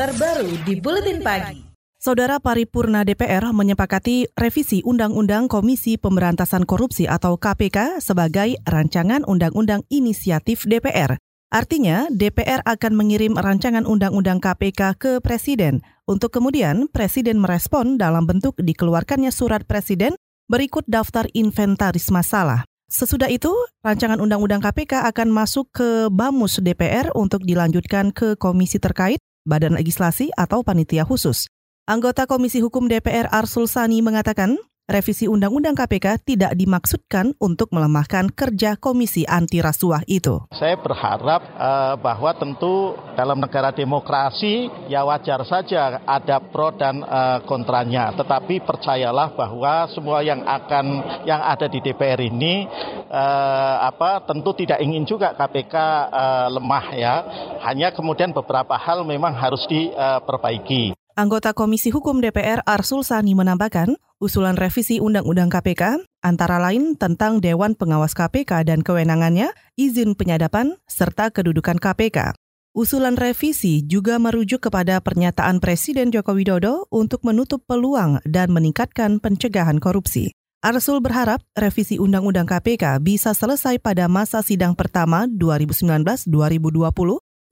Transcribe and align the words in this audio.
terbaru 0.00 0.48
di 0.64 0.80
Buletin 0.80 1.20
Pagi. 1.20 1.60
Saudara 2.00 2.40
Paripurna 2.40 3.04
DPR 3.04 3.52
menyepakati 3.52 4.32
revisi 4.32 4.80
Undang-Undang 4.80 5.52
Komisi 5.52 6.00
Pemberantasan 6.00 6.64
Korupsi 6.64 7.04
atau 7.04 7.36
KPK 7.36 8.00
sebagai 8.00 8.56
rancangan 8.64 9.28
undang-undang 9.28 9.84
inisiatif 9.92 10.64
DPR. 10.64 11.20
Artinya, 11.52 12.08
DPR 12.08 12.64
akan 12.64 12.96
mengirim 12.96 13.36
rancangan 13.36 13.84
undang-undang 13.84 14.40
KPK 14.40 14.96
ke 14.96 15.12
Presiden 15.20 15.84
untuk 16.08 16.32
kemudian 16.32 16.88
Presiden 16.88 17.36
merespon 17.36 18.00
dalam 18.00 18.24
bentuk 18.24 18.56
dikeluarkannya 18.56 19.28
surat 19.28 19.68
Presiden 19.68 20.16
berikut 20.48 20.88
daftar 20.88 21.28
inventaris 21.36 22.08
masalah. 22.08 22.64
Sesudah 22.88 23.28
itu, 23.28 23.52
rancangan 23.84 24.16
undang-undang 24.16 24.64
KPK 24.64 25.04
akan 25.12 25.28
masuk 25.28 25.68
ke 25.76 26.08
Bamus 26.08 26.56
DPR 26.56 27.12
untuk 27.12 27.44
dilanjutkan 27.44 28.16
ke 28.16 28.40
komisi 28.40 28.80
terkait, 28.80 29.20
badan 29.44 29.76
legislasi 29.76 30.32
atau 30.36 30.64
panitia 30.64 31.04
khusus. 31.04 31.48
Anggota 31.90 32.28
Komisi 32.30 32.62
Hukum 32.62 32.86
DPR 32.86 33.26
Arsul 33.32 33.66
Sani 33.66 33.98
mengatakan, 33.98 34.54
revisi 34.90 35.30
Undang-Undang 35.30 35.78
KPK 35.78 36.20
tidak 36.26 36.52
dimaksudkan 36.58 37.32
untuk 37.38 37.70
melemahkan 37.70 38.28
kerja 38.34 38.74
Komisi 38.74 39.22
Anti 39.22 39.62
Rasuah 39.62 40.02
itu. 40.10 40.42
Saya 40.50 40.74
berharap 40.82 41.40
uh, 41.54 41.94
bahwa 42.02 42.34
tentu 42.34 42.98
dalam 43.14 43.38
negara 43.38 43.70
demokrasi 43.70 44.66
ya 44.90 45.06
wajar 45.06 45.46
saja 45.46 46.02
ada 46.02 46.42
pro 46.42 46.74
dan 46.74 47.06
uh, 47.06 47.38
kontranya, 47.46 48.10
tetapi 48.18 48.66
percayalah 48.66 49.32
bahwa 49.38 49.86
semua 49.94 50.26
yang 50.26 50.42
akan 50.42 50.86
yang 51.24 51.40
ada 51.40 51.70
di 51.70 51.78
DPR 51.78 52.18
ini 52.26 52.66
uh, 53.08 53.76
apa 53.86 54.26
tentu 54.26 54.52
tidak 54.58 54.82
ingin 54.82 55.06
juga 55.06 55.32
KPK 55.38 55.74
uh, 56.10 56.48
lemah 56.50 56.86
ya. 56.98 57.14
Hanya 57.62 57.94
kemudian 57.94 58.34
beberapa 58.34 58.74
hal 58.74 59.06
memang 59.06 59.32
harus 59.38 59.62
diperbaiki. 59.70 60.99
Anggota 61.20 61.52
Komisi 61.52 61.92
Hukum 61.92 62.24
DPR 62.24 62.64
Arsul 62.64 63.04
Sani 63.04 63.36
menambahkan, 63.36 63.92
usulan 64.24 64.56
revisi 64.56 65.04
Undang-Undang 65.04 65.52
KPK 65.52 66.00
antara 66.24 66.56
lain 66.56 66.96
tentang 66.96 67.44
Dewan 67.44 67.76
Pengawas 67.76 68.16
KPK 68.16 68.64
dan 68.64 68.80
kewenangannya, 68.80 69.52
izin 69.76 70.16
penyadapan, 70.16 70.80
serta 70.88 71.28
kedudukan 71.28 71.76
KPK. 71.76 72.32
Usulan 72.72 73.20
revisi 73.20 73.84
juga 73.84 74.16
merujuk 74.16 74.72
kepada 74.72 74.96
pernyataan 75.04 75.60
Presiden 75.60 76.08
Joko 76.08 76.32
Widodo 76.32 76.88
untuk 76.88 77.20
menutup 77.20 77.68
peluang 77.68 78.24
dan 78.24 78.48
meningkatkan 78.48 79.20
pencegahan 79.20 79.76
korupsi. 79.76 80.32
Arsul 80.64 81.04
berharap 81.04 81.44
revisi 81.52 82.00
Undang-Undang 82.00 82.48
KPK 82.48 82.96
bisa 83.04 83.36
selesai 83.36 83.76
pada 83.76 84.08
masa 84.08 84.40
sidang 84.40 84.72
pertama 84.72 85.28
2019-2020 85.28 86.32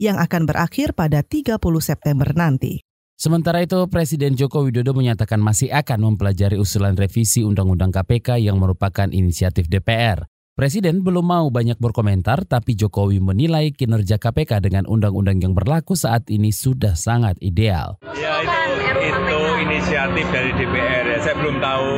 yang 0.01 0.17
akan 0.17 0.43
berakhir 0.49 0.97
pada 0.97 1.21
30 1.21 1.61
September 1.85 2.33
nanti. 2.33 2.88
Sementara 3.19 3.59
itu, 3.67 3.75
Presiden 3.91 4.39
Joko 4.39 4.63
Widodo 4.63 4.95
menyatakan 4.95 5.43
masih 5.43 5.75
akan 5.75 6.07
mempelajari 6.07 6.55
usulan 6.55 6.95
revisi 6.95 7.43
Undang-Undang 7.43 7.91
KPK 7.91 8.39
yang 8.39 8.63
merupakan 8.63 9.11
inisiatif 9.11 9.67
DPR. 9.67 10.31
Presiden 10.55 11.03
belum 11.03 11.27
mau 11.27 11.51
banyak 11.51 11.83
berkomentar, 11.83 12.47
tapi 12.47 12.79
Jokowi 12.79 13.19
menilai 13.19 13.75
kinerja 13.75 14.23
KPK 14.23 14.63
dengan 14.63 14.87
undang-undang 14.87 15.43
yang 15.43 15.51
berlaku 15.51 15.99
saat 15.99 16.31
ini 16.31 16.55
sudah 16.55 16.95
sangat 16.95 17.35
ideal. 17.43 17.99
Ya 18.15 18.39
itu, 18.39 18.87
itu 19.03 19.41
inisiatif 19.67 20.27
dari 20.31 20.55
DPR 20.55 21.05
ya, 21.11 21.19
saya 21.19 21.35
belum 21.43 21.59
tahu 21.59 21.91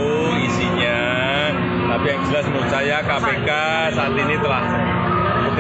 isinya, 0.49 1.01
tapi 1.85 2.07
yang 2.17 2.23
jelas 2.33 2.45
menurut 2.49 2.71
saya 2.73 2.97
KPK 3.05 3.51
saat 3.93 4.13
ini 4.17 4.35
telah 4.41 4.90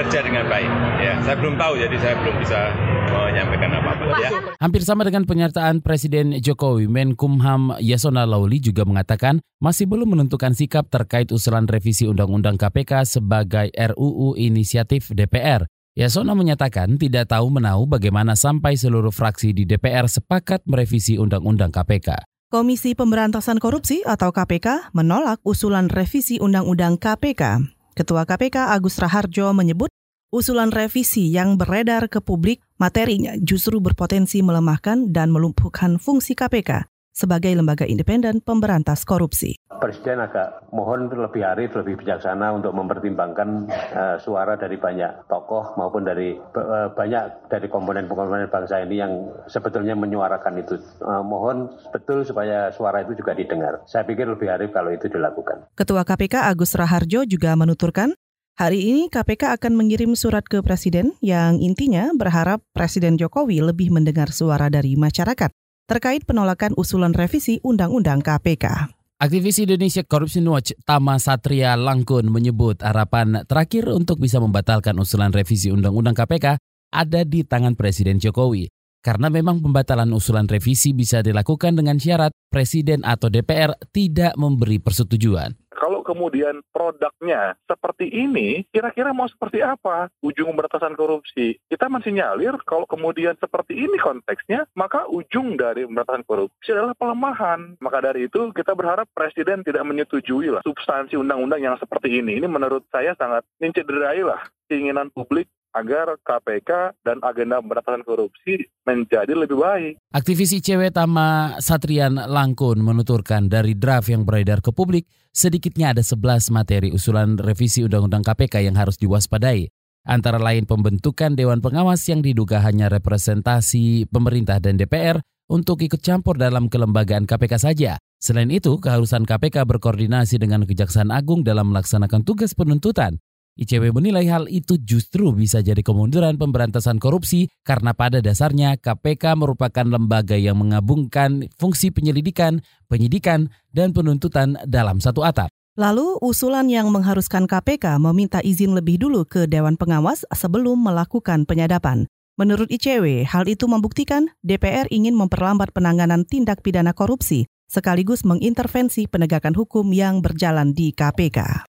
bekerja 0.00 0.24
dengan 0.24 0.48
baik. 0.48 0.70
Ya, 1.04 1.12
saya 1.20 1.36
belum 1.36 1.60
tahu, 1.60 1.76
jadi 1.76 1.96
saya 2.00 2.14
belum 2.24 2.36
bisa 2.40 2.72
menyampaikan 3.12 3.68
apa-apa. 3.68 4.04
Ya. 4.16 4.30
Hampir 4.56 4.80
sama 4.80 5.04
dengan 5.04 5.28
pernyataan 5.28 5.84
Presiden 5.84 6.40
Jokowi, 6.40 6.88
Menkumham 6.88 7.76
Yasona 7.84 8.24
Lauli 8.24 8.64
juga 8.64 8.88
mengatakan 8.88 9.44
masih 9.60 9.84
belum 9.84 10.16
menentukan 10.16 10.56
sikap 10.56 10.88
terkait 10.88 11.28
usulan 11.36 11.68
revisi 11.68 12.08
Undang-Undang 12.08 12.56
KPK 12.56 13.20
sebagai 13.20 13.68
RUU 13.76 14.40
inisiatif 14.40 15.12
DPR. 15.12 15.68
Yasona 15.92 16.32
menyatakan 16.32 16.96
tidak 16.96 17.28
tahu 17.28 17.52
menahu 17.52 17.84
bagaimana 17.84 18.32
sampai 18.32 18.80
seluruh 18.80 19.12
fraksi 19.12 19.52
di 19.52 19.68
DPR 19.68 20.08
sepakat 20.08 20.64
merevisi 20.64 21.20
Undang-Undang 21.20 21.76
KPK. 21.76 22.24
Komisi 22.48 22.96
Pemberantasan 22.96 23.60
Korupsi 23.60 24.00
atau 24.08 24.32
KPK 24.32 24.96
menolak 24.96 25.44
usulan 25.44 25.92
revisi 25.92 26.40
Undang-Undang 26.40 26.96
KPK. 26.96 27.76
Ketua 27.94 28.28
KPK 28.28 28.70
Agus 28.70 28.98
Raharjo 29.02 29.50
menyebut 29.50 29.90
usulan 30.30 30.70
revisi 30.70 31.26
yang 31.30 31.58
beredar 31.58 32.06
ke 32.06 32.22
publik 32.22 32.62
materinya 32.78 33.34
justru 33.42 33.82
berpotensi 33.82 34.40
melemahkan 34.46 35.10
dan 35.10 35.34
melumpuhkan 35.34 35.98
fungsi 35.98 36.38
KPK 36.38 36.86
sebagai 37.20 37.52
lembaga 37.52 37.84
independen 37.84 38.40
pemberantas 38.40 39.04
korupsi. 39.04 39.60
Presiden 39.80 40.20
agak 40.20 40.72
mohon 40.72 41.08
lebih 41.12 41.44
arif, 41.44 41.76
lebih 41.76 42.00
bijaksana 42.00 42.52
untuk 42.56 42.72
mempertimbangkan 42.72 43.68
uh, 43.92 44.16
suara 44.20 44.56
dari 44.56 44.80
banyak 44.80 45.28
tokoh 45.28 45.76
maupun 45.76 46.04
dari 46.04 46.36
uh, 46.36 46.92
banyak 46.92 47.48
dari 47.52 47.68
komponen-komponen 47.68 48.48
bangsa 48.48 48.84
ini 48.84 48.96
yang 49.00 49.12
sebetulnya 49.48 49.92
menyuarakan 49.96 50.60
itu. 50.60 50.80
Uh, 51.00 51.24
mohon 51.24 51.72
betul 51.92 52.24
supaya 52.24 52.72
suara 52.72 53.04
itu 53.04 53.16
juga 53.16 53.36
didengar. 53.36 53.84
Saya 53.84 54.04
pikir 54.08 54.28
lebih 54.28 54.48
arif 54.52 54.72
kalau 54.72 54.92
itu 54.92 55.08
dilakukan. 55.08 55.68
Ketua 55.76 56.04
KPK 56.04 56.48
Agus 56.48 56.72
Raharjo 56.72 57.28
juga 57.28 57.52
menuturkan 57.56 58.16
Hari 58.60 58.92
ini 58.92 59.08
KPK 59.08 59.56
akan 59.56 59.72
mengirim 59.72 60.12
surat 60.12 60.44
ke 60.44 60.60
Presiden 60.60 61.16
yang 61.24 61.56
intinya 61.64 62.12
berharap 62.12 62.60
Presiden 62.76 63.16
Jokowi 63.16 63.64
lebih 63.64 63.88
mendengar 63.88 64.28
suara 64.36 64.68
dari 64.68 65.00
masyarakat 65.00 65.48
terkait 65.90 66.22
penolakan 66.22 66.70
usulan 66.78 67.10
revisi 67.10 67.58
Undang-Undang 67.66 68.22
KPK. 68.22 68.94
Aktivis 69.18 69.58
Indonesia 69.58 70.06
Corruption 70.06 70.46
Watch 70.46 70.70
Tama 70.86 71.18
Satria 71.18 71.74
Langkun 71.74 72.30
menyebut 72.30 72.78
harapan 72.86 73.42
terakhir 73.50 73.90
untuk 73.90 74.22
bisa 74.22 74.38
membatalkan 74.38 74.94
usulan 75.02 75.34
revisi 75.34 75.74
Undang-Undang 75.74 76.14
KPK 76.14 76.46
ada 76.94 77.26
di 77.26 77.42
tangan 77.42 77.74
Presiden 77.74 78.22
Jokowi. 78.22 78.70
Karena 79.02 79.32
memang 79.32 79.58
pembatalan 79.58 80.12
usulan 80.14 80.46
revisi 80.46 80.94
bisa 80.94 81.26
dilakukan 81.26 81.74
dengan 81.74 81.98
syarat 81.98 82.30
Presiden 82.52 83.02
atau 83.02 83.26
DPR 83.26 83.74
tidak 83.90 84.38
memberi 84.38 84.78
persetujuan 84.78 85.69
kemudian 86.10 86.58
produknya 86.74 87.54
seperti 87.70 88.10
ini, 88.10 88.66
kira-kira 88.74 89.14
mau 89.14 89.30
seperti 89.30 89.62
apa 89.62 90.10
ujung 90.26 90.50
pemberantasan 90.50 90.98
korupsi? 90.98 91.54
Kita 91.70 91.86
masih 91.86 92.18
nyalir 92.18 92.58
kalau 92.66 92.90
kemudian 92.90 93.38
seperti 93.38 93.78
ini 93.78 93.94
konteksnya, 94.02 94.66
maka 94.74 95.06
ujung 95.06 95.54
dari 95.54 95.86
pemberantasan 95.86 96.26
korupsi 96.26 96.74
adalah 96.74 96.98
pelemahan. 96.98 97.78
Maka 97.78 98.02
dari 98.02 98.26
itu 98.26 98.50
kita 98.50 98.74
berharap 98.74 99.06
Presiden 99.14 99.62
tidak 99.62 99.86
menyetujui 99.86 100.50
lah 100.50 100.66
substansi 100.66 101.14
undang-undang 101.14 101.62
yang 101.62 101.78
seperti 101.78 102.18
ini. 102.18 102.42
Ini 102.42 102.50
menurut 102.50 102.82
saya 102.90 103.14
sangat 103.14 103.46
mencederai 103.62 104.26
lah 104.26 104.42
keinginan 104.66 105.10
publik 105.10 105.50
agar 105.74 106.18
KPK 106.20 106.98
dan 107.06 107.22
agenda 107.22 107.62
pemberantasan 107.62 108.02
korupsi 108.02 108.66
menjadi 108.82 109.32
lebih 109.32 109.58
baik. 109.58 109.94
Aktivis 110.10 110.50
ICW 110.56 110.90
Tama 110.90 111.58
Satrian 111.62 112.18
Langkun 112.18 112.82
menuturkan 112.82 113.46
dari 113.46 113.78
draft 113.78 114.10
yang 114.10 114.26
beredar 114.26 114.58
ke 114.60 114.74
publik, 114.74 115.06
sedikitnya 115.30 115.94
ada 115.94 116.02
11 116.02 116.50
materi 116.50 116.88
usulan 116.90 117.38
revisi 117.38 117.86
Undang-Undang 117.86 118.26
KPK 118.26 118.66
yang 118.66 118.76
harus 118.78 118.98
diwaspadai. 118.98 119.70
Antara 120.08 120.40
lain 120.40 120.64
pembentukan 120.64 121.36
Dewan 121.36 121.60
Pengawas 121.60 122.00
yang 122.08 122.24
diduga 122.24 122.64
hanya 122.64 122.88
representasi 122.88 124.08
pemerintah 124.08 124.56
dan 124.56 124.80
DPR 124.80 125.20
untuk 125.50 125.84
ikut 125.84 126.00
campur 126.00 126.40
dalam 126.40 126.72
kelembagaan 126.72 127.28
KPK 127.28 127.54
saja. 127.60 128.00
Selain 128.16 128.48
itu, 128.48 128.76
keharusan 128.80 129.28
KPK 129.28 129.64
berkoordinasi 129.68 130.40
dengan 130.40 130.64
Kejaksaan 130.64 131.12
Agung 131.12 131.44
dalam 131.44 131.72
melaksanakan 131.72 132.24
tugas 132.24 132.56
penuntutan 132.56 133.20
ICW 133.58 133.90
menilai 133.90 134.26
hal 134.30 134.46
itu 134.46 134.78
justru 134.78 135.34
bisa 135.34 135.58
jadi 135.58 135.82
kemunduran 135.82 136.38
pemberantasan 136.38 137.02
korupsi 137.02 137.50
karena 137.66 137.90
pada 137.96 138.22
dasarnya 138.22 138.78
KPK 138.78 139.34
merupakan 139.34 139.82
lembaga 139.82 140.38
yang 140.38 140.60
mengabungkan 140.62 141.50
fungsi 141.58 141.90
penyelidikan, 141.90 142.62
penyidikan, 142.86 143.50
dan 143.74 143.90
penuntutan 143.90 144.54
dalam 144.68 145.02
satu 145.02 145.26
atap. 145.26 145.50
Lalu, 145.78 146.18
usulan 146.20 146.66
yang 146.66 146.90
mengharuskan 146.90 147.48
KPK 147.48 147.96
meminta 148.02 148.42
izin 148.42 148.74
lebih 148.74 149.00
dulu 149.00 149.24
ke 149.24 149.46
Dewan 149.46 149.78
Pengawas 149.78 150.26
sebelum 150.34 150.76
melakukan 150.76 151.46
penyadapan. 151.46 152.10
Menurut 152.36 152.68
ICW, 152.68 153.24
hal 153.28 153.44
itu 153.46 153.68
membuktikan 153.68 154.32
DPR 154.40 154.88
ingin 154.88 155.12
memperlambat 155.14 155.72
penanganan 155.76 156.26
tindak 156.26 156.64
pidana 156.64 156.92
korupsi 156.96 157.46
sekaligus 157.70 158.26
mengintervensi 158.26 159.06
penegakan 159.06 159.54
hukum 159.54 159.94
yang 159.94 160.18
berjalan 160.18 160.74
di 160.74 160.90
KPK. 160.90 161.69